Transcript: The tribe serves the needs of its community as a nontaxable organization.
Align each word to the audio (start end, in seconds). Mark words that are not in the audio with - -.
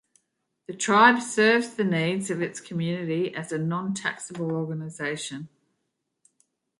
The 0.65 0.73
tribe 0.73 1.21
serves 1.21 1.75
the 1.75 1.83
needs 1.83 2.31
of 2.31 2.41
its 2.41 2.59
community 2.59 3.35
as 3.35 3.51
a 3.51 3.59
nontaxable 3.59 4.51
organization. 4.51 5.49